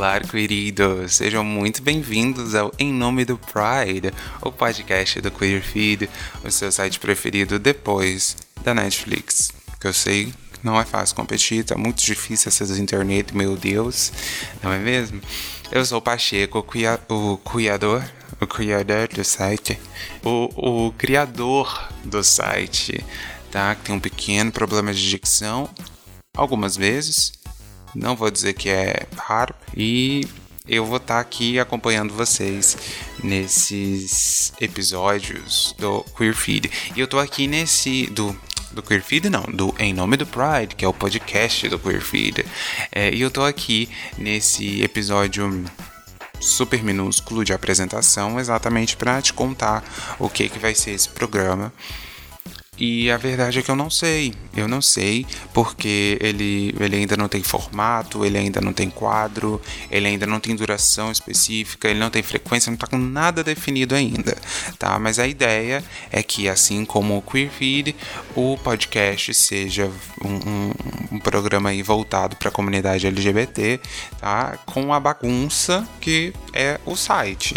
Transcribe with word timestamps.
Olá, 0.00 0.18
queridos! 0.18 1.16
Sejam 1.16 1.44
muito 1.44 1.82
bem-vindos 1.82 2.54
ao 2.54 2.72
Em 2.78 2.90
Nome 2.90 3.22
do 3.26 3.36
Pride, 3.36 4.10
o 4.40 4.50
podcast 4.50 5.20
do 5.20 5.30
Queer 5.30 5.62
Feed, 5.62 6.08
o 6.42 6.50
seu 6.50 6.72
site 6.72 6.98
preferido 6.98 7.58
depois 7.58 8.34
da 8.64 8.72
Netflix. 8.72 9.52
Que 9.78 9.86
eu 9.86 9.92
sei 9.92 10.32
que 10.54 10.64
não 10.64 10.80
é 10.80 10.86
fácil 10.86 11.14
competir, 11.14 11.66
tá 11.66 11.76
muito 11.76 12.02
difícil 12.02 12.48
essas 12.48 12.78
internet, 12.78 13.36
meu 13.36 13.58
Deus, 13.58 14.10
não 14.62 14.72
é 14.72 14.78
mesmo? 14.78 15.20
Eu 15.70 15.84
sou 15.84 15.98
o 15.98 16.02
Pacheco, 16.02 16.60
o, 16.60 16.62
criador, 17.36 18.02
o 18.40 18.46
criador 18.46 19.06
do 19.06 19.22
site, 19.22 19.78
o, 20.24 20.86
o 20.86 20.92
criador 20.92 21.90
do 22.02 22.24
site, 22.24 23.04
tá? 23.50 23.74
Que 23.74 23.82
tem 23.82 23.94
um 23.94 24.00
pequeno 24.00 24.50
problema 24.50 24.94
de 24.94 25.10
dicção, 25.10 25.68
algumas 26.34 26.74
vezes 26.74 27.38
não 27.94 28.16
vou 28.16 28.30
dizer 28.30 28.54
que 28.54 28.68
é 28.68 29.06
raro. 29.16 29.54
E 29.76 30.26
eu 30.66 30.84
vou 30.84 30.98
estar 30.98 31.14
tá 31.14 31.20
aqui 31.20 31.58
acompanhando 31.58 32.14
vocês 32.14 32.76
nesses 33.22 34.52
episódios 34.60 35.74
do 35.78 36.04
Queer 36.16 36.34
Feed. 36.34 36.70
E 36.94 37.00
eu 37.00 37.08
tô 37.08 37.18
aqui 37.18 37.46
nesse. 37.46 38.06
do 38.06 38.36
do 38.72 38.82
Queer 38.84 39.02
Feed, 39.02 39.28
não, 39.28 39.42
do 39.42 39.74
Em 39.80 39.92
Nome 39.92 40.16
do 40.16 40.24
Pride, 40.24 40.76
que 40.76 40.84
é 40.84 40.88
o 40.88 40.94
podcast 40.94 41.68
do 41.68 41.76
Queer 41.76 42.00
Feed. 42.00 42.46
É, 42.92 43.12
e 43.12 43.20
eu 43.20 43.28
tô 43.28 43.42
aqui 43.42 43.88
nesse 44.16 44.80
episódio 44.80 45.64
super 46.40 46.82
minúsculo 46.82 47.44
de 47.44 47.52
apresentação, 47.52 48.38
exatamente 48.38 48.96
para 48.96 49.20
te 49.20 49.32
contar 49.32 49.84
o 50.18 50.28
que, 50.28 50.48
que 50.48 50.58
vai 50.58 50.74
ser 50.74 50.92
esse 50.92 51.08
programa. 51.08 51.72
E 52.80 53.10
a 53.10 53.18
verdade 53.18 53.58
é 53.58 53.62
que 53.62 53.70
eu 53.70 53.76
não 53.76 53.90
sei. 53.90 54.32
Eu 54.56 54.66
não 54.66 54.80
sei 54.80 55.26
porque 55.52 56.16
ele, 56.20 56.74
ele 56.80 56.96
ainda 56.96 57.14
não 57.14 57.28
tem 57.28 57.42
formato, 57.42 58.24
ele 58.24 58.38
ainda 58.38 58.60
não 58.60 58.72
tem 58.72 58.88
quadro, 58.88 59.60
ele 59.90 60.08
ainda 60.08 60.26
não 60.26 60.40
tem 60.40 60.56
duração 60.56 61.12
específica, 61.12 61.88
ele 61.88 62.00
não 62.00 62.08
tem 62.08 62.22
frequência, 62.22 62.70
não 62.70 62.74
está 62.74 62.86
com 62.86 62.96
nada 62.98 63.44
definido 63.44 63.94
ainda, 63.94 64.36
tá? 64.78 64.98
Mas 64.98 65.18
a 65.18 65.26
ideia 65.26 65.84
é 66.10 66.22
que, 66.22 66.48
assim 66.48 66.84
como 66.84 67.18
o 67.18 67.22
Queer 67.22 67.50
Feed, 67.50 67.94
o 68.34 68.56
podcast 68.58 69.34
seja 69.34 69.90
um, 70.24 70.34
um, 70.34 70.72
um 71.12 71.18
programa 71.18 71.68
aí 71.68 71.82
voltado 71.82 72.34
para 72.36 72.48
a 72.48 72.52
comunidade 72.52 73.06
LGBT, 73.06 73.78
tá? 74.18 74.58
Com 74.64 74.92
a 74.92 74.98
bagunça 74.98 75.86
que 76.00 76.32
é 76.54 76.80
o 76.86 76.96
site. 76.96 77.54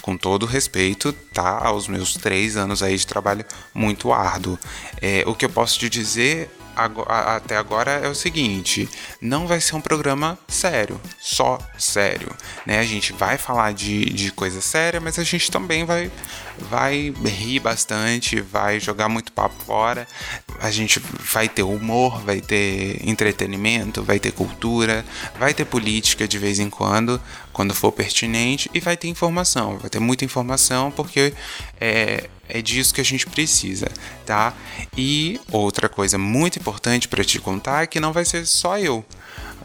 Com 0.00 0.16
todo 0.16 0.46
respeito, 0.46 1.12
tá? 1.12 1.64
Aos 1.64 1.86
meus 1.86 2.14
três 2.14 2.56
anos 2.56 2.82
aí 2.82 2.96
de 2.96 3.06
trabalho 3.06 3.44
muito 3.74 4.12
árduo. 4.12 4.58
É, 5.00 5.24
o 5.26 5.34
que 5.34 5.44
eu 5.44 5.50
posso 5.50 5.78
te 5.78 5.88
dizer 5.88 6.50
até 6.74 7.56
agora 7.56 7.92
é 7.92 8.08
o 8.08 8.14
seguinte: 8.14 8.88
não 9.20 9.46
vai 9.46 9.60
ser 9.60 9.76
um 9.76 9.80
programa 9.80 10.38
sério, 10.48 11.00
só 11.20 11.58
sério. 11.78 12.28
Né? 12.66 12.78
A 12.78 12.84
gente 12.84 13.12
vai 13.12 13.36
falar 13.36 13.72
de, 13.72 14.04
de 14.06 14.32
coisa 14.32 14.60
séria, 14.60 15.00
mas 15.00 15.18
a 15.18 15.24
gente 15.24 15.50
também 15.50 15.84
vai, 15.84 16.10
vai 16.70 17.12
rir 17.24 17.60
bastante, 17.60 18.40
vai 18.40 18.80
jogar 18.80 19.08
muito 19.08 19.32
papo 19.32 19.54
fora. 19.64 20.06
A 20.60 20.70
gente 20.70 21.00
vai 21.32 21.48
ter 21.48 21.62
humor, 21.62 22.20
vai 22.22 22.40
ter 22.40 23.06
entretenimento, 23.06 24.02
vai 24.02 24.18
ter 24.18 24.32
cultura, 24.32 25.04
vai 25.38 25.52
ter 25.52 25.64
política 25.64 26.26
de 26.26 26.38
vez 26.38 26.58
em 26.58 26.70
quando, 26.70 27.20
quando 27.52 27.74
for 27.74 27.92
pertinente, 27.92 28.70
e 28.72 28.80
vai 28.80 28.96
ter 28.96 29.08
informação. 29.08 29.78
Vai 29.78 29.90
ter 29.90 29.98
muita 29.98 30.24
informação 30.24 30.90
porque 30.90 31.34
é, 31.80 32.28
é 32.48 32.62
disso 32.62 32.94
que 32.94 33.00
a 33.00 33.04
gente 33.04 33.26
precisa, 33.26 33.88
tá? 34.24 34.54
E 34.96 35.40
outra 35.50 35.88
coisa 35.88 36.18
muito 36.18 36.58
importante 36.58 37.08
para 37.08 37.24
te 37.24 37.38
contar 37.38 37.82
é 37.82 37.86
que 37.86 38.00
não 38.00 38.12
vai 38.12 38.24
ser 38.24 38.46
só 38.46 38.78
eu. 38.78 39.04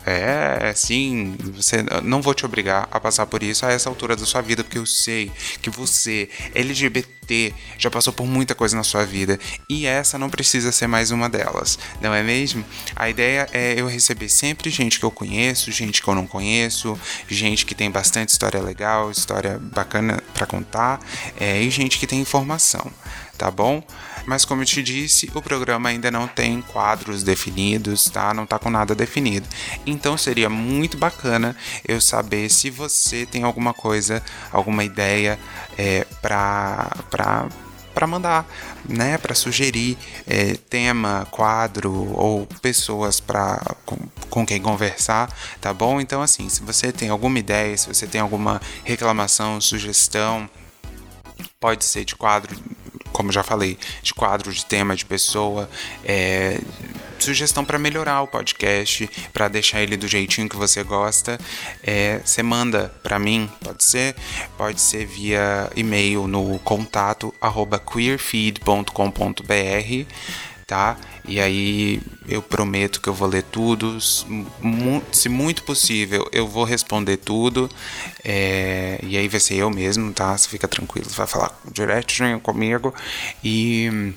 É, 0.09 0.71
sim, 0.73 1.35
você 1.53 1.83
não 2.01 2.21
vou 2.21 2.33
te 2.33 2.45
obrigar 2.45 2.87
a 2.89 2.97
passar 2.97 3.25
por 3.25 3.43
isso 3.43 3.65
a 3.65 3.73
essa 3.73 3.89
altura 3.89 4.15
da 4.15 4.25
sua 4.25 4.41
vida, 4.41 4.63
porque 4.63 4.77
eu 4.77 4.85
sei 4.85 5.29
que 5.61 5.69
você, 5.69 6.29
LGBT, 6.55 7.53
já 7.77 7.91
passou 7.91 8.13
por 8.13 8.25
muita 8.25 8.55
coisa 8.55 8.73
na 8.77 8.85
sua 8.85 9.03
vida 9.03 9.37
e 9.69 9.85
essa 9.85 10.17
não 10.17 10.29
precisa 10.29 10.71
ser 10.71 10.87
mais 10.87 11.11
uma 11.11 11.27
delas, 11.27 11.77
não 11.99 12.13
é 12.13 12.23
mesmo? 12.23 12.63
A 12.95 13.09
ideia 13.09 13.49
é 13.51 13.73
eu 13.77 13.85
receber 13.85 14.29
sempre 14.29 14.69
gente 14.69 14.97
que 14.97 15.03
eu 15.03 15.11
conheço, 15.11 15.73
gente 15.73 16.01
que 16.01 16.07
eu 16.07 16.15
não 16.15 16.25
conheço, 16.25 16.97
gente 17.27 17.65
que 17.65 17.75
tem 17.75 17.91
bastante 17.91 18.29
história 18.29 18.61
legal, 18.61 19.11
história 19.11 19.59
bacana 19.59 20.23
para 20.33 20.45
contar, 20.45 21.01
é, 21.37 21.61
e 21.61 21.69
gente 21.69 21.99
que 21.99 22.07
tem 22.07 22.21
informação, 22.21 22.89
tá 23.37 23.51
bom? 23.51 23.83
Mas 24.25 24.43
como 24.43 24.61
eu 24.61 24.65
te 24.65 24.83
disse, 24.83 25.31
o 25.33 25.41
programa 25.41 25.89
ainda 25.89 26.11
não 26.11 26.27
tem 26.27 26.61
quadros 26.61 27.23
definidos, 27.23 28.05
tá? 28.05 28.33
Não 28.33 28.45
tá 28.45 28.59
com 28.59 28.69
nada 28.69 28.93
definido. 28.93 29.47
Então 29.85 30.17
seria 30.17 30.49
muito 30.49 30.97
bacana 30.97 31.55
eu 31.87 32.01
saber 32.01 32.49
se 32.49 32.69
você 32.69 33.25
tem 33.25 33.43
alguma 33.43 33.73
coisa, 33.73 34.21
alguma 34.51 34.83
ideia 34.83 35.39
é, 35.77 36.05
para 36.21 36.89
para 37.09 37.47
para 37.93 38.05
mandar, 38.05 38.47
né, 38.87 39.17
para 39.17 39.33
sugerir 39.33 39.97
é, 40.27 40.53
tema, 40.69 41.27
quadro 41.31 41.91
ou 42.13 42.45
pessoas 42.61 43.19
para 43.19 43.59
com, 43.87 43.97
com, 44.29 44.45
quem 44.45 44.61
conversar, 44.61 45.35
tá 45.59 45.73
bom? 45.73 45.99
Então 45.99 46.21
assim, 46.21 46.47
se 46.47 46.61
você 46.61 46.91
tem 46.91 47.09
alguma 47.09 47.39
ideia, 47.39 47.75
se 47.75 47.87
você 47.87 48.05
tem 48.05 48.21
alguma 48.21 48.61
reclamação, 48.83 49.59
sugestão, 49.59 50.47
pode 51.59 51.85
ser 51.85 52.05
de 52.05 52.15
quadro 52.15 52.55
como 53.17 53.31
já 53.31 53.41
falei, 53.41 53.79
de 54.03 54.13
quadro, 54.13 54.53
de 54.53 54.63
tema, 54.63 54.95
de 54.95 55.03
pessoa, 55.03 55.67
é, 56.05 56.61
sugestão 57.17 57.65
para 57.65 57.79
melhorar 57.79 58.21
o 58.21 58.27
podcast, 58.27 59.09
para 59.33 59.47
deixar 59.47 59.81
ele 59.81 59.97
do 59.97 60.07
jeitinho 60.07 60.47
que 60.47 60.55
você 60.55 60.83
gosta, 60.83 61.39
é, 61.81 62.21
você 62.23 62.43
manda 62.43 62.93
para 63.01 63.17
mim, 63.17 63.49
pode 63.63 63.83
ser, 63.83 64.15
pode 64.55 64.79
ser 64.79 65.07
via 65.07 65.67
e-mail 65.75 66.27
no 66.27 66.59
contato 66.59 67.33
queerfeed.com.br 67.91 70.05
tá? 70.67 70.97
E 71.25 71.39
aí 71.39 72.01
eu 72.27 72.41
prometo 72.41 72.99
que 72.99 73.07
eu 73.07 73.13
vou 73.13 73.27
ler 73.27 73.43
tudo, 73.43 73.97
se 74.01 75.29
muito 75.29 75.63
possível 75.63 76.29
eu 76.33 76.45
vou 76.45 76.65
responder 76.65 77.17
tudo, 77.17 77.69
é, 78.23 78.99
e 79.01 79.17
aí 79.17 79.29
vai 79.29 79.39
ser 79.39 79.55
eu 79.55 79.69
mesmo, 79.69 80.11
tá? 80.11 80.37
Você 80.37 80.49
fica 80.49 80.67
tranquilo, 80.67 81.07
vai 81.09 81.25
falar 81.25 81.57
direitinho 81.71 82.39
comigo 82.41 82.93
e 83.43 84.13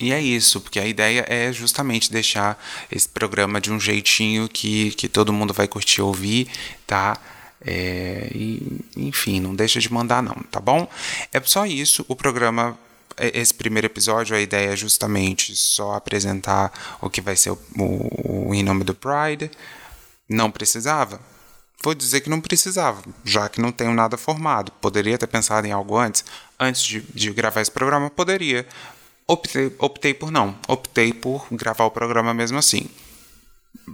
e 0.00 0.12
é 0.12 0.20
isso, 0.20 0.60
porque 0.60 0.80
a 0.80 0.86
ideia 0.86 1.24
é 1.28 1.52
justamente 1.52 2.10
deixar 2.10 2.60
esse 2.90 3.08
programa 3.08 3.60
de 3.60 3.70
um 3.70 3.78
jeitinho 3.78 4.48
que, 4.48 4.90
que 4.92 5.08
todo 5.08 5.32
mundo 5.32 5.54
vai 5.54 5.68
curtir 5.68 6.02
ouvir, 6.02 6.48
tá? 6.84 7.16
É, 7.64 8.28
e, 8.34 8.80
enfim, 8.96 9.38
não 9.38 9.54
deixa 9.54 9.78
de 9.78 9.92
mandar 9.92 10.20
não, 10.20 10.34
tá 10.50 10.58
bom? 10.58 10.88
É 11.32 11.40
só 11.42 11.64
isso, 11.64 12.04
o 12.08 12.16
programa 12.16 12.76
esse 13.18 13.54
primeiro 13.54 13.86
episódio, 13.86 14.36
a 14.36 14.40
ideia 14.40 14.72
é 14.72 14.76
justamente 14.76 15.54
só 15.56 15.94
apresentar 15.94 16.72
o 17.00 17.10
que 17.10 17.20
vai 17.20 17.36
ser 17.36 17.50
o, 17.50 17.58
o, 17.78 18.48
o 18.48 18.54
Em 18.54 18.62
Nome 18.62 18.84
do 18.84 18.94
Pride. 18.94 19.50
Não 20.28 20.50
precisava? 20.50 21.20
Vou 21.82 21.94
dizer 21.94 22.20
que 22.20 22.30
não 22.30 22.40
precisava, 22.40 23.02
já 23.24 23.48
que 23.48 23.60
não 23.60 23.72
tenho 23.72 23.92
nada 23.92 24.16
formado. 24.16 24.70
Poderia 24.72 25.18
ter 25.18 25.26
pensado 25.26 25.66
em 25.66 25.72
algo 25.72 25.96
antes? 25.96 26.24
Antes 26.58 26.82
de, 26.82 27.00
de 27.00 27.32
gravar 27.32 27.60
esse 27.60 27.70
programa? 27.70 28.08
Poderia. 28.08 28.66
Optei, 29.26 29.74
optei 29.78 30.14
por 30.14 30.30
não. 30.30 30.56
Optei 30.68 31.12
por 31.12 31.46
gravar 31.50 31.84
o 31.84 31.90
programa 31.90 32.32
mesmo 32.32 32.58
assim 32.58 32.88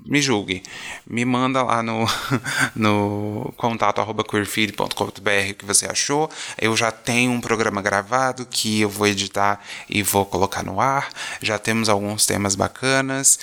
me 0.09 0.23
julgue. 0.23 0.63
Me 1.07 1.25
manda 1.25 1.63
lá 1.63 1.83
no, 1.83 2.07
no 2.75 3.53
contato 3.57 4.01
arroba 4.01 4.25
queerfeed.com.br 4.25 5.51
o 5.51 5.55
que 5.55 5.65
você 5.67 5.87
achou. 5.87 6.31
Eu 6.59 6.75
já 6.75 6.91
tenho 6.91 7.31
um 7.31 7.41
programa 7.41 7.83
gravado 7.83 8.47
que 8.47 8.81
eu 8.81 8.89
vou 8.89 9.07
editar 9.07 9.61
e 9.89 10.03
vou 10.03 10.25
colocar 10.25 10.63
no 10.63 10.81
ar. 10.81 11.11
Já 11.43 11.59
temos 11.59 11.91
alguns 11.91 12.25
temas 12.25 12.55
bacanas, 12.55 13.39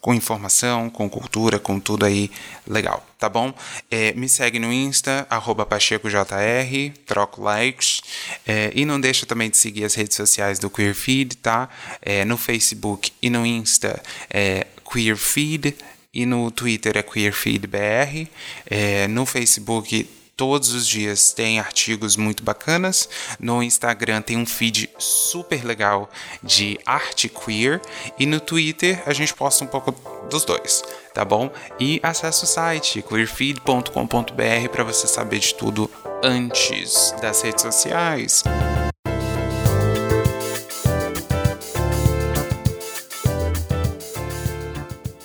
com 0.00 0.14
informação, 0.14 0.88
com 0.88 1.08
cultura, 1.08 1.58
com 1.58 1.78
tudo 1.78 2.06
aí 2.06 2.30
legal, 2.66 3.06
tá 3.18 3.28
bom? 3.28 3.52
É, 3.90 4.12
me 4.14 4.28
segue 4.28 4.58
no 4.58 4.72
Insta, 4.72 5.26
arroba 5.28 5.66
PachecoJR, 5.66 6.92
troco 7.04 7.42
likes. 7.42 8.00
É, 8.46 8.72
e 8.74 8.84
não 8.86 9.00
deixa 9.00 9.26
também 9.26 9.50
de 9.50 9.58
seguir 9.58 9.84
as 9.84 9.94
redes 9.94 10.16
sociais 10.16 10.58
do 10.58 10.70
Queerfeed, 10.70 11.36
tá? 11.36 11.68
É, 12.00 12.24
no 12.24 12.36
Facebook 12.36 13.12
e 13.20 13.28
no 13.28 13.44
Insta 13.44 14.02
é 14.30 14.66
QueerFeed 14.84 15.76
e 16.12 16.26
no 16.26 16.50
Twitter 16.50 16.96
é 16.96 17.02
QueerFeedBR. 17.02 18.28
É, 18.66 19.06
no 19.06 19.26
Facebook 19.26 20.08
todos 20.40 20.72
os 20.72 20.88
dias 20.88 21.34
tem 21.34 21.60
artigos 21.60 22.16
muito 22.16 22.42
bacanas. 22.42 23.10
No 23.38 23.62
Instagram 23.62 24.22
tem 24.22 24.38
um 24.38 24.46
feed 24.46 24.88
super 24.96 25.62
legal 25.66 26.08
de 26.42 26.80
arte 26.86 27.28
queer. 27.28 27.78
E 28.18 28.24
no 28.24 28.40
Twitter 28.40 29.02
a 29.04 29.12
gente 29.12 29.34
posta 29.34 29.64
um 29.64 29.66
pouco 29.66 29.92
dos 30.30 30.46
dois, 30.46 30.82
tá 31.12 31.26
bom? 31.26 31.50
E 31.78 32.00
acesse 32.02 32.44
o 32.44 32.46
site 32.46 33.02
queerfeed.com.br 33.02 34.68
para 34.72 34.82
você 34.82 35.06
saber 35.06 35.40
de 35.40 35.54
tudo 35.54 35.90
antes 36.24 37.14
das 37.20 37.42
redes 37.42 37.60
sociais. 37.60 38.42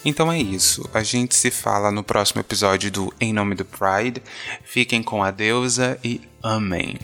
Então 0.05 0.31
é 0.31 0.39
isso. 0.39 0.87
A 0.93 1.01
gente 1.01 1.35
se 1.35 1.49
fala 1.49 1.91
no 1.91 2.03
próximo 2.03 2.39
episódio 2.39 2.91
do 2.91 3.13
Em 3.19 3.33
Nome 3.33 3.55
do 3.55 3.65
Pride. 3.65 4.21
Fiquem 4.63 5.01
com 5.01 5.23
a 5.23 5.31
deusa 5.31 5.99
e 6.03 6.21
amém. 6.43 6.95